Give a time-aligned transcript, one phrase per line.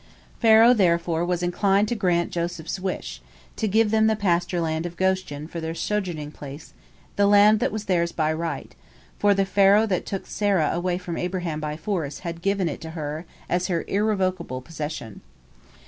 [0.39, 3.21] Pharaoh therefore was inclined to grant Joseph's wish,
[3.55, 6.73] to give them the pasture land of Goshen for their sojourning place,
[7.17, 8.73] the land that was theirs by right,
[9.19, 12.89] for the Pharaoh that took Sarah away from Abraham by force had given it to
[12.97, 15.21] her as her irrevocable possession.